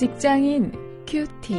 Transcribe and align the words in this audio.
직장인 0.00 0.72
큐티. 1.06 1.54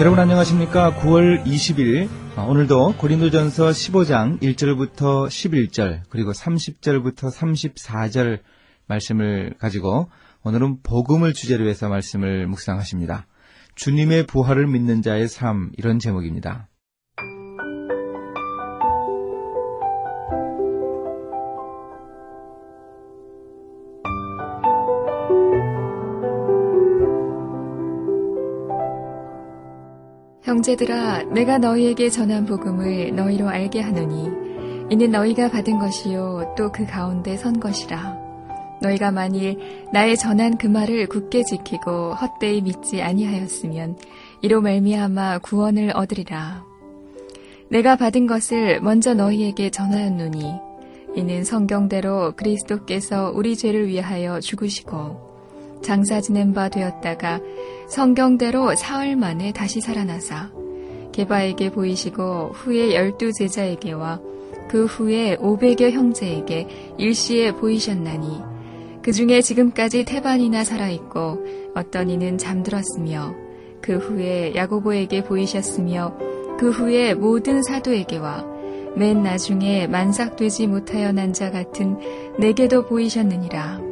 여러분 0.00 0.18
안녕하십니까? 0.18 0.92
9월 0.94 1.44
20일 1.44 2.08
오늘도 2.48 2.96
고린도전서 2.96 3.68
15장 3.68 4.40
1절부터 4.42 5.28
11절 5.28 6.00
그리고 6.08 6.32
30절부터 6.32 7.32
34절 7.32 8.40
말씀을 8.88 9.54
가지고 9.60 10.10
오늘은 10.42 10.82
복음을 10.82 11.32
주제로 11.32 11.68
해서 11.68 11.88
말씀을 11.88 12.48
묵상하십니다. 12.48 13.28
주님의 13.76 14.26
부활을 14.26 14.66
믿는 14.66 15.02
자의 15.02 15.28
삶 15.28 15.70
이런 15.78 16.00
제목입니다. 16.00 16.69
형제들아 30.50 31.22
내가 31.32 31.58
너희에게 31.58 32.10
전한 32.10 32.44
복음을 32.44 33.14
너희로 33.14 33.48
알게 33.48 33.80
하노니 33.80 34.30
이는 34.90 35.12
너희가 35.12 35.48
받은 35.48 35.78
것이요 35.78 36.54
또 36.56 36.72
그 36.72 36.84
가운데 36.86 37.36
선 37.36 37.60
것이라. 37.60 38.18
너희가 38.82 39.12
만일 39.12 39.58
나의 39.92 40.16
전한 40.16 40.58
그 40.58 40.66
말을 40.66 41.06
굳게 41.06 41.44
지키고 41.44 42.14
헛되이 42.14 42.62
믿지 42.62 43.00
아니하였으면 43.00 43.96
이로 44.42 44.60
말미암아 44.60 45.38
구원을 45.38 45.92
얻으리라. 45.94 46.64
내가 47.68 47.94
받은 47.94 48.26
것을 48.26 48.80
먼저 48.80 49.14
너희에게 49.14 49.70
전하였노니 49.70 50.52
이는 51.14 51.44
성경대로 51.44 52.32
그리스도께서 52.34 53.30
우리 53.32 53.54
죄를 53.56 53.86
위하여 53.86 54.40
죽으시고 54.40 55.29
장사 55.82 56.20
지낸 56.20 56.52
바 56.52 56.68
되었다가 56.68 57.40
성경대로 57.88 58.74
사흘 58.76 59.16
만에 59.16 59.52
다시 59.52 59.80
살아나사 59.80 60.50
개바에게 61.12 61.70
보이시고 61.72 62.52
후에 62.54 62.94
열두 62.94 63.32
제자에게와 63.32 64.20
그 64.68 64.84
후에 64.86 65.36
오백여 65.40 65.90
형제에게 65.90 66.94
일시에 66.98 67.52
보이셨나니 67.52 68.40
그 69.02 69.12
중에 69.12 69.40
지금까지 69.40 70.04
태반이나 70.04 70.62
살아있고 70.62 71.72
어떤 71.74 72.10
이는 72.10 72.38
잠들었으며 72.38 73.34
그 73.80 73.96
후에 73.96 74.54
야고보에게 74.54 75.24
보이셨으며 75.24 76.16
그 76.58 76.70
후에 76.70 77.14
모든 77.14 77.62
사도에게와 77.62 78.46
맨 78.96 79.22
나중에 79.22 79.86
만삭되지 79.86 80.66
못하여 80.66 81.12
난 81.12 81.32
자 81.32 81.50
같은 81.50 81.96
내게도 82.38 82.86
보이셨느니라. 82.86 83.89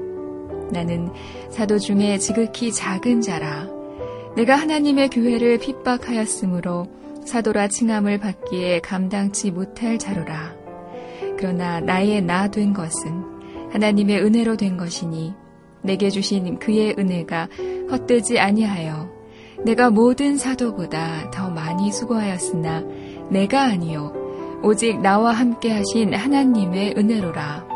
나는 0.72 1.10
사도 1.50 1.78
중에 1.78 2.18
지극히 2.18 2.72
작은 2.72 3.20
자라. 3.20 3.68
내가 4.36 4.56
하나님의 4.56 5.10
교회를 5.10 5.58
핍박하였으므로 5.58 6.86
사도라 7.24 7.68
칭함을 7.68 8.18
받기에 8.18 8.80
감당치 8.80 9.50
못할 9.50 9.98
자로라. 9.98 10.54
그러나 11.36 11.80
나의 11.80 12.22
나 12.22 12.48
된 12.48 12.72
것은 12.72 13.24
하나님의 13.70 14.22
은혜로 14.22 14.56
된 14.56 14.76
것이니 14.76 15.34
내게 15.82 16.10
주신 16.10 16.58
그의 16.58 16.96
은혜가 16.98 17.48
헛되지 17.90 18.38
아니하여 18.38 19.08
내가 19.64 19.90
모든 19.90 20.36
사도보다 20.36 21.30
더 21.30 21.50
많이 21.50 21.92
수고하였으나 21.92 22.84
내가 23.30 23.62
아니요 23.64 24.12
오직 24.62 25.00
나와 25.00 25.32
함께 25.32 25.70
하신 25.72 26.14
하나님의 26.14 26.94
은혜로라. 26.96 27.66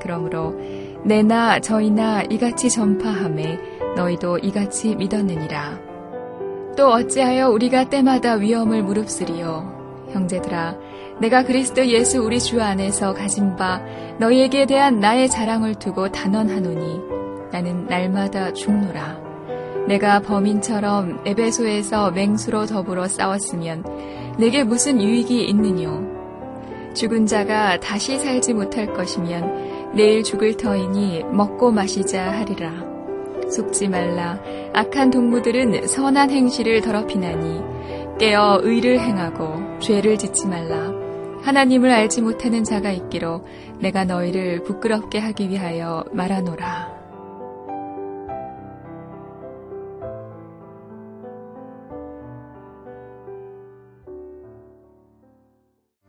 그러므로 0.00 0.54
내나 1.04 1.60
저희나 1.60 2.22
이같이 2.24 2.70
전파함에 2.70 3.58
너희도 3.96 4.38
이같이 4.38 4.94
믿었느니라. 4.94 5.78
또 6.76 6.92
어찌하여 6.92 7.50
우리가 7.50 7.88
때마다 7.88 8.34
위험을 8.34 8.82
무릅쓰리요. 8.82 10.08
형제들아, 10.12 10.76
내가 11.20 11.44
그리스도 11.44 11.86
예수 11.86 12.22
우리 12.22 12.40
주 12.40 12.62
안에서 12.62 13.12
가진 13.12 13.56
바 13.56 13.82
너희에게 14.18 14.66
대한 14.66 15.00
나의 15.00 15.28
자랑을 15.28 15.74
두고 15.74 16.10
단언하노니 16.10 17.00
나는 17.52 17.86
날마다 17.86 18.52
죽노라. 18.52 19.18
내가 19.88 20.20
범인처럼 20.20 21.22
에베소에서 21.24 22.12
맹수로 22.12 22.66
더불어 22.66 23.08
싸웠으면 23.08 23.84
내게 24.38 24.64
무슨 24.64 25.02
유익이 25.02 25.44
있느뇨? 25.48 26.00
죽은 26.94 27.26
자가 27.26 27.80
다시 27.80 28.18
살지 28.18 28.54
못할 28.54 28.92
것이면 28.92 29.69
내일 29.94 30.22
죽을 30.22 30.56
터이니 30.56 31.24
먹고 31.32 31.72
마시자 31.72 32.30
하리라. 32.30 32.72
속지 33.50 33.88
말라. 33.88 34.38
악한 34.72 35.10
동무들은 35.10 35.86
선한 35.88 36.30
행실을 36.30 36.80
더럽히나니 36.80 37.60
깨어 38.18 38.60
의를 38.62 39.00
행하고 39.00 39.78
죄를 39.80 40.18
짓지 40.18 40.46
말라. 40.46 40.92
하나님을 41.42 41.90
알지 41.90 42.20
못하는 42.20 42.64
자가 42.64 42.90
있기로 42.92 43.44
내가 43.80 44.04
너희를 44.04 44.62
부끄럽게 44.62 45.18
하기 45.18 45.48
위하여 45.48 46.04
말하노라. 46.12 46.89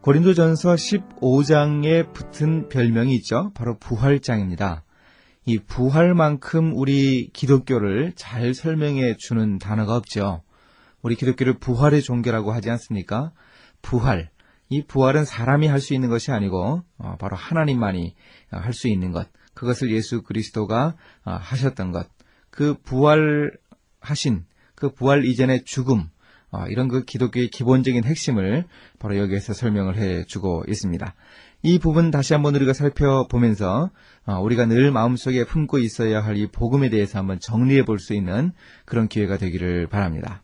고린도전서 0.02 0.74
15장에 0.74 2.12
붙은 2.12 2.70
별명이 2.70 3.14
있죠. 3.18 3.52
바로 3.54 3.78
부활장입니다. 3.78 4.84
이 5.46 5.60
부활만큼 5.60 6.74
우리 6.76 7.30
기독교를 7.34 8.14
잘 8.16 8.56
설명해 8.56 9.18
주는 9.18 9.60
단어가 9.60 9.96
없죠. 9.96 10.42
우리 11.04 11.16
기독교를 11.16 11.60
부활의 11.60 12.02
종교라고 12.02 12.52
하지 12.52 12.72
않습니까? 12.72 13.32
부활. 13.84 14.32
이 14.70 14.84
부활은 14.88 15.24
사람이 15.24 15.68
할 15.68 15.80
수 15.80 15.94
있는 15.94 16.10
것이 16.10 16.32
아니고 16.32 16.82
어, 16.98 17.16
바로 17.20 17.36
하나님만이 17.36 18.16
할 18.50 18.74
수 18.74 18.88
있는 18.88 19.12
것. 19.12 19.28
그것을 19.54 19.92
예수 19.92 20.24
그리스도가 20.24 20.96
어, 21.26 21.32
하셨던 21.32 21.92
것. 21.92 22.10
그 22.50 22.74
부활하신 22.84 24.46
그 24.74 24.94
부활 24.94 25.26
이전의 25.26 25.66
죽음. 25.66 26.10
어, 26.52 26.66
이런 26.68 26.88
그 26.88 27.06
기독교의 27.06 27.50
기본적인 27.50 28.04
핵심을 28.04 28.66
바로 29.00 29.18
여기에서 29.18 29.54
설명을 29.54 29.98
해주고 29.98 30.66
있습니다. 30.68 31.16
이 31.64 31.80
부분 31.80 32.12
다시 32.12 32.34
한번 32.34 32.56
우리가 32.56 32.74
살펴보면서 32.74 33.92
어, 34.26 34.40
우리가 34.42 34.66
늘 34.66 34.92
마음속에 34.92 35.46
품고 35.46 35.80
있어야 35.80 36.22
할 36.22 36.38
이 36.38 36.48
복음에 36.48 36.90
대해서 36.90 37.20
한번 37.20 37.40
정리해 37.40 37.86
볼 37.86 38.00
수 38.00 38.14
있는 38.14 38.52
그런 38.86 39.08
기회가 39.08 39.38
되기를 39.38 39.88
바랍니다. 39.88 40.44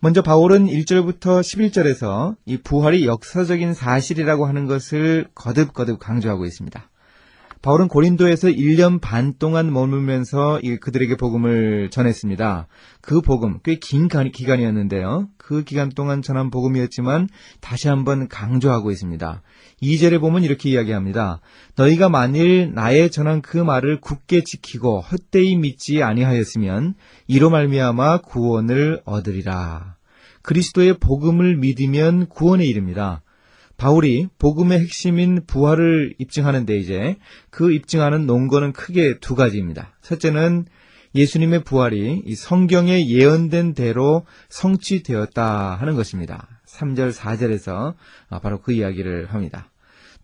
먼저 0.00 0.22
바울은 0.22 0.66
1절부터 0.66 1.40
11절에서 1.40 2.36
이 2.44 2.58
부활이 2.58 3.06
역사적인 3.06 3.72
사실이라고 3.72 4.46
하는 4.46 4.66
것을 4.66 5.28
거듭거듭 5.34 5.98
강조하고 5.98 6.44
있습니다. 6.44 6.90
바울은 7.64 7.88
고린도에서 7.88 8.48
1년 8.48 9.00
반 9.00 9.32
동안 9.38 9.72
머물면서 9.72 10.60
그들에게 10.82 11.16
복음을 11.16 11.88
전했습니다. 11.88 12.66
그 13.00 13.22
복음, 13.22 13.60
꽤 13.64 13.76
긴 13.76 14.06
기간이었는데요. 14.08 15.28
그 15.38 15.64
기간 15.64 15.88
동안 15.88 16.20
전한 16.20 16.50
복음이었지만 16.50 17.26
다시 17.62 17.88
한번 17.88 18.28
강조하고 18.28 18.90
있습니다. 18.90 19.40
2절에 19.80 20.20
보면 20.20 20.44
이렇게 20.44 20.68
이야기합니다. 20.68 21.40
너희가 21.76 22.10
만일 22.10 22.74
나의 22.74 23.10
전한 23.10 23.40
그 23.40 23.56
말을 23.56 24.02
굳게 24.02 24.42
지키고 24.44 25.00
헛되이 25.00 25.56
믿지 25.56 26.02
아니하였으면 26.02 26.92
이로 27.28 27.48
말미암아 27.48 28.18
구원을 28.18 29.00
얻으리라. 29.06 29.96
그리스도의 30.42 30.98
복음을 30.98 31.56
믿으면 31.56 32.26
구원에 32.26 32.66
이릅니다. 32.66 33.22
바울이 33.76 34.28
복음의 34.38 34.80
핵심인 34.80 35.44
부활을 35.46 36.14
입증하는데 36.18 36.76
이제 36.78 37.16
그 37.50 37.72
입증하는 37.72 38.26
논거는 38.26 38.72
크게 38.72 39.18
두 39.18 39.34
가지입니다. 39.34 39.96
첫째는 40.02 40.66
예수님의 41.14 41.64
부활이 41.64 42.34
성경에 42.34 43.06
예언된 43.06 43.74
대로 43.74 44.26
성취되었다 44.48 45.76
하는 45.76 45.94
것입니다. 45.94 46.48
3절, 46.66 47.12
4절에서 47.12 47.94
바로 48.42 48.60
그 48.60 48.72
이야기를 48.72 49.26
합니다. 49.26 49.70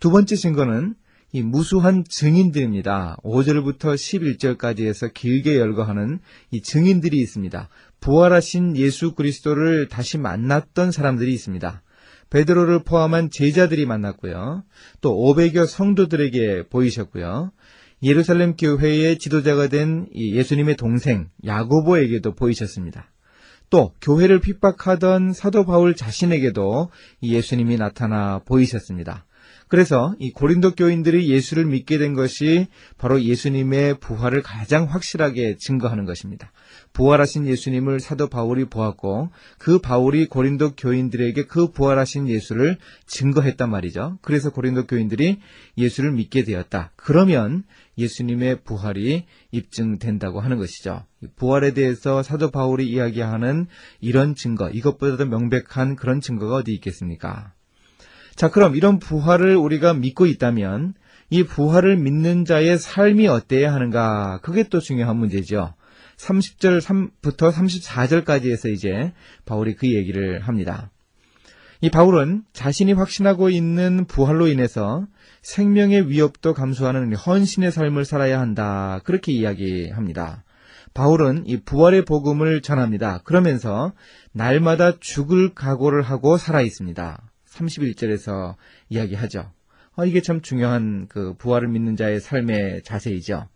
두 0.01 0.11
번째 0.11 0.35
증거는 0.35 0.95
이 1.33 1.43
무수한 1.43 2.05
증인들입니다. 2.09 3.19
5절부터 3.23 3.95
11절까지 3.95 4.85
해서 4.87 5.07
길게 5.07 5.59
열거하는 5.59 6.19
이 6.51 6.61
증인들이 6.61 7.21
있습니다. 7.21 7.69
부활하신 8.01 8.77
예수 8.77 9.15
그리스도를 9.15 9.89
다시 9.89 10.19
만났던 10.19 10.91
사람들이 10.91 11.33
있습니다. 11.33 11.83
베드로를 12.31 12.85
포함한 12.85 13.31
제자들이 13.31 13.87
만났고요. 13.87 14.65
또 15.01 15.17
500여 15.17 15.67
성도들에게 15.67 16.69
보이셨고요. 16.71 17.53
예루살렘 18.03 18.57
교회의 18.57 19.19
지도자가 19.19 19.69
된 19.69 20.07
예수님의 20.15 20.77
동생 20.77 21.29
야고보에게도 21.45 22.35
보이셨습니다. 22.35 23.11
또 23.69 23.93
교회를 24.01 24.41
핍박하던 24.41 25.33
사도 25.33 25.65
바울 25.65 25.95
자신에게도 25.95 26.91
예수님이 27.23 27.77
나타나 27.77 28.41
보이셨습니다. 28.45 29.27
그래서 29.71 30.17
이 30.19 30.33
고린도 30.33 30.75
교인들이 30.75 31.29
예수를 31.29 31.65
믿게 31.65 31.99
된 31.99 32.15
것이 32.15 32.67
바로 32.99 33.23
예수님의 33.23 34.01
부활을 34.01 34.43
가장 34.43 34.87
확실하게 34.87 35.59
증거하는 35.59 36.07
것입니다. 36.07 36.51
부활하신 36.93 37.47
예수님을 37.47 38.01
사도 38.01 38.27
바울이 38.27 38.65
보았고 38.65 39.31
그 39.59 39.79
바울이 39.79 40.27
고린도 40.27 40.75
교인들에게 40.75 41.47
그 41.47 41.71
부활하신 41.71 42.29
예수를 42.29 42.79
증거했단 43.07 43.71
말이죠. 43.71 44.19
그래서 44.23 44.51
고린도 44.51 44.89
교인들이 44.89 45.39
예수를 45.79 46.11
믿게 46.11 46.43
되었다. 46.43 46.91
그러면 46.97 47.63
예수님의 47.97 48.63
부활이 48.65 49.27
입증된다고 49.53 50.41
하는 50.41 50.59
것이죠. 50.59 51.05
부활에 51.37 51.75
대해서 51.75 52.25
사도 52.25 52.51
바울이 52.51 52.91
이야기하는 52.91 53.69
이런 54.01 54.35
증거, 54.35 54.69
이것보다도 54.69 55.27
명백한 55.27 55.95
그런 55.95 56.21
증거가 56.21 56.57
어디 56.57 56.73
있겠습니까? 56.75 57.53
자, 58.41 58.49
그럼 58.49 58.75
이런 58.75 58.99
부활을 58.99 59.55
우리가 59.55 59.93
믿고 59.93 60.25
있다면 60.25 60.95
이 61.29 61.43
부활을 61.43 61.99
믿는 61.99 62.47
자의 62.47 62.79
삶이 62.79 63.29
어때야 63.29 63.71
하는가? 63.71 64.39
그게 64.41 64.63
또 64.63 64.81
중요한 64.81 65.19
문제죠. 65.19 65.75
30절부터 66.17 67.53
34절까지 67.53 68.51
해서 68.51 68.71
이제 68.71 69.13
바울이 69.45 69.75
그 69.75 69.93
얘기를 69.93 70.41
합니다. 70.41 70.91
이 71.83 71.91
바울은 71.91 72.45
자신이 72.55 72.95
확신하고 72.95 73.51
있는 73.51 74.07
부활로 74.07 74.47
인해서 74.49 75.07
생명의 75.43 76.09
위협도 76.09 76.55
감수하는 76.55 77.15
헌신의 77.15 77.71
삶을 77.71 78.07
살아야 78.07 78.41
한다. 78.41 79.01
그렇게 79.05 79.33
이야기합니다. 79.33 80.45
바울은 80.95 81.43
이 81.45 81.61
부활의 81.61 82.07
복음을 82.07 82.63
전합니다. 82.63 83.21
그러면서 83.25 83.93
날마다 84.33 84.99
죽을 84.99 85.55
각오를 85.55 86.01
하고 86.01 86.39
살아 86.39 86.63
있습니다. 86.63 87.30
31절에서 87.51 88.57
이야기하죠. 88.89 89.53
어, 89.97 90.05
이게 90.05 90.21
참 90.23 90.41
중요한 90.41 91.07
그 91.09 91.35
부활을 91.35 91.69
믿는 91.69 91.97
자의 91.97 92.21
삶의 92.21 92.83
자세이죠. 92.85 93.49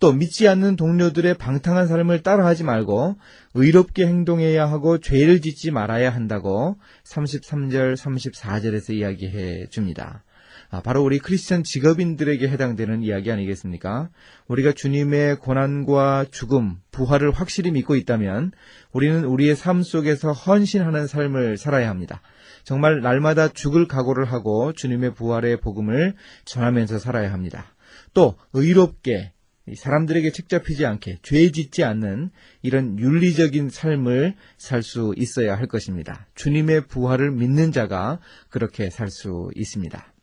또 0.00 0.12
믿지 0.12 0.48
않는 0.48 0.76
동료들의 0.76 1.34
방탕한 1.34 1.86
삶을 1.86 2.22
따라하지 2.22 2.64
말고 2.64 3.16
의롭게 3.54 4.06
행동해야 4.06 4.68
하고 4.68 4.98
죄를 4.98 5.40
짓지 5.40 5.70
말아야 5.70 6.10
한다고 6.10 6.76
33절, 7.04 7.96
34절에서 7.96 8.94
이야기해 8.94 9.68
줍니다. 9.70 10.24
아, 10.70 10.80
바로 10.80 11.02
우리 11.02 11.18
크리스천 11.18 11.62
직업인들에게 11.62 12.48
해당되는 12.48 13.02
이야기 13.02 13.30
아니겠습니까? 13.30 14.10
우리가 14.48 14.72
주님의 14.72 15.36
고난과 15.36 16.26
죽음, 16.30 16.76
부활을 16.90 17.30
확실히 17.30 17.70
믿고 17.70 17.96
있다면 17.96 18.52
우리는 18.92 19.24
우리의 19.24 19.56
삶 19.56 19.82
속에서 19.82 20.32
헌신하는 20.32 21.06
삶을 21.06 21.56
살아야 21.56 21.88
합니다. 21.88 22.20
정말 22.64 23.00
날마다 23.00 23.48
죽을 23.48 23.86
각오를 23.86 24.24
하고 24.24 24.72
주님의 24.72 25.14
부활의 25.14 25.60
복음을 25.60 26.14
전하면서 26.44 26.98
살아야 26.98 27.32
합니다. 27.32 27.74
또 28.14 28.36
의롭게 28.52 29.32
사람들에게 29.74 30.30
책잡히지 30.30 30.84
않게 30.84 31.20
죄 31.22 31.50
짓지 31.50 31.84
않는 31.84 32.30
이런 32.60 32.98
윤리적인 32.98 33.70
삶을 33.70 34.34
살 34.58 34.82
수 34.82 35.14
있어야 35.16 35.56
할 35.56 35.66
것입니다. 35.66 36.26
주님의 36.34 36.86
부활을 36.86 37.30
믿는 37.30 37.72
자가 37.72 38.20
그렇게 38.50 38.90
살 38.90 39.08
수 39.08 39.50
있습니다. 39.54 40.13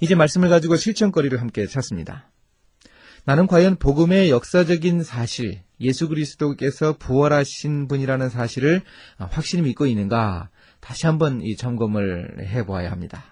이제 0.00 0.14
말씀을 0.14 0.48
가지고 0.48 0.76
실천거리를 0.76 1.40
함께 1.40 1.66
찾습니다. 1.66 2.30
나는 3.24 3.46
과연 3.46 3.76
복음의 3.76 4.30
역사적인 4.30 5.02
사실, 5.02 5.60
예수 5.80 6.08
그리스도께서 6.08 6.96
부활하신 6.98 7.88
분이라는 7.88 8.28
사실을 8.30 8.82
확실히 9.18 9.62
믿고 9.64 9.86
있는가? 9.86 10.50
다시 10.80 11.06
한번 11.06 11.42
이 11.42 11.56
점검을 11.56 12.46
해보아야 12.46 12.90
합니다. 12.90 13.24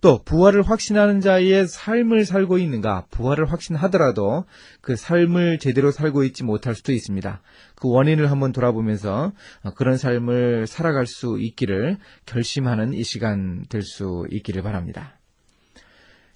또 0.00 0.22
부활을 0.22 0.62
확신하는 0.62 1.20
자의 1.20 1.66
삶을 1.66 2.24
살고 2.24 2.58
있는가? 2.58 3.06
부활을 3.10 3.50
확신하더라도 3.50 4.44
그 4.80 4.96
삶을 4.96 5.58
제대로 5.58 5.90
살고 5.90 6.24
있지 6.24 6.42
못할 6.44 6.74
수도 6.74 6.92
있습니다. 6.92 7.42
그 7.74 7.90
원인을 7.90 8.30
한번 8.30 8.52
돌아보면서 8.52 9.32
그런 9.74 9.98
삶을 9.98 10.66
살아갈 10.66 11.06
수 11.06 11.38
있기를 11.38 11.98
결심하는 12.24 12.94
이 12.94 13.02
시간 13.02 13.66
될 13.68 13.82
수 13.82 14.26
있기를 14.30 14.62
바랍니다. 14.62 15.18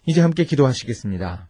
이제 0.06 0.20
함께 0.20 0.44
기도하시겠습니다. 0.44 1.48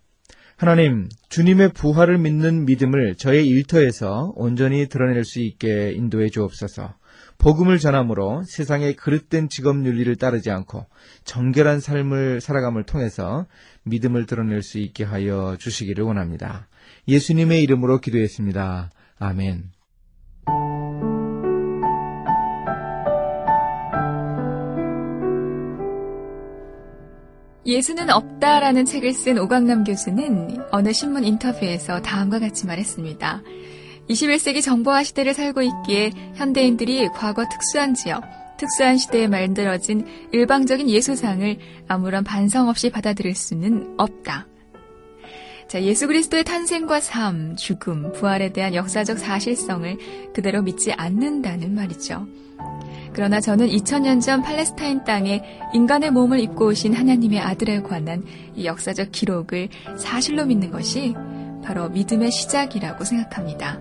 하나님, 0.57 1.09
주님의 1.29 1.73
부활을 1.73 2.19
믿는 2.19 2.65
믿음을 2.65 3.17
저의 3.17 3.49
일터에서 3.49 4.33
온전히 4.37 4.89
드러낼 4.89 5.25
수 5.25 5.41
있게 5.41 5.93
인도해 5.93 6.29
주옵소서. 6.29 6.95
복음을 7.39 7.79
전함으로 7.79 8.45
세상의 8.47 8.95
그릇된 8.95 9.49
직업 9.49 9.85
윤리를 9.85 10.15
따르지 10.17 10.51
않고 10.51 10.87
정결한 11.25 11.81
삶을 11.81 12.41
살아감을 12.41 12.85
통해서 12.85 13.47
믿음을 13.83 14.27
드러낼 14.27 14.63
수 14.63 14.79
있게 14.79 15.03
하여 15.03 15.57
주시기를 15.59 16.05
원합니다. 16.05 16.69
예수님의 17.09 17.63
이름으로 17.65 18.01
기도했습니다. 18.01 18.91
아멘. 19.19 19.74
예수는 27.67 28.11
없다라는 28.11 28.85
책을 28.85 29.13
쓴 29.15 29.39
오광남 29.39 29.85
교수는 29.85 30.65
어느 30.71 30.93
신문 30.93 31.25
인터뷰에서 31.25 32.03
다음과 32.03 32.39
같이 32.39 32.67
말했습니다. 32.67 33.43
21세기 34.11 34.63
정보화 34.63 35.03
시대를 35.03 35.33
살고 35.33 35.63
있기에 35.63 36.13
현대인들이 36.35 37.09
과거 37.15 37.49
특수한 37.49 37.95
지역, 37.95 38.23
특수한 38.59 38.99
시대에 38.99 39.29
만들어진 39.29 40.07
일방적인 40.33 40.91
예수상을 40.91 41.59
아무런 41.89 42.23
반성 42.23 42.69
없이 42.69 42.91
받아들일 42.91 43.35
수는 43.35 43.95
없다. 43.97 44.47
자, 45.67 45.83
예수 45.83 46.07
그리스도의 46.07 46.45
탄생과 46.45 47.01
삶, 47.01 47.57
죽음, 47.57 48.13
부활에 48.13 48.53
대한 48.53 48.75
역사적 48.75 49.19
사실성을 49.19 50.33
그대로 50.35 50.63
믿지 50.63 50.93
않는다는 50.93 51.75
말이죠. 51.75 52.27
그러나 53.15 53.41
저는 53.41 53.69
2000년 53.69 54.21
전 54.21 54.43
팔레스타인 54.43 55.05
땅에 55.05 55.43
인간의 55.73 56.11
몸을 56.11 56.41
입고 56.41 56.67
오신 56.67 56.95
하나님의 56.95 57.39
아들에 57.39 57.81
관한 57.81 58.25
이 58.57 58.67
역사적 58.67 59.13
기록을 59.13 59.69
사실로 59.97 60.45
믿는 60.45 60.71
것이 60.71 61.15
바로 61.63 61.89
믿음의 61.89 62.31
시작이라고 62.31 63.05
생각합니다. 63.05 63.81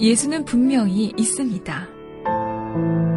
예수는 0.00 0.44
분명히 0.44 1.12
있습니다. 1.16 3.15